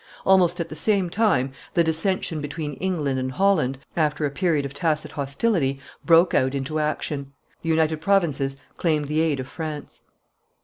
Almost 0.25 0.59
at 0.59 0.69
the 0.69 0.75
same 0.75 1.11
time 1.11 1.51
the 1.75 1.83
dissension 1.83 2.41
between 2.41 2.73
England 2.77 3.19
and 3.19 3.31
Holland, 3.31 3.77
after 3.95 4.25
a 4.25 4.31
period 4.31 4.65
of 4.65 4.73
tacit 4.73 5.11
hostility, 5.11 5.79
broke 6.03 6.33
out 6.33 6.55
into 6.55 6.79
action. 6.79 7.33
The 7.61 7.69
United 7.69 8.01
Provinces 8.01 8.57
claimed 8.77 9.07
the 9.07 9.19
aid 9.21 9.39
of 9.39 9.47
France. 9.47 10.01